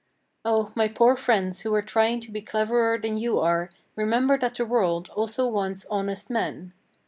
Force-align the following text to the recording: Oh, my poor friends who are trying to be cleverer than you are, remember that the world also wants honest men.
Oh, 0.43 0.71
my 0.73 0.87
poor 0.87 1.15
friends 1.15 1.59
who 1.59 1.75
are 1.75 1.83
trying 1.83 2.21
to 2.21 2.31
be 2.31 2.41
cleverer 2.41 2.97
than 2.97 3.19
you 3.19 3.39
are, 3.39 3.69
remember 3.95 4.35
that 4.35 4.55
the 4.55 4.65
world 4.65 5.09
also 5.11 5.45
wants 5.45 5.85
honest 5.91 6.27
men. 6.27 6.73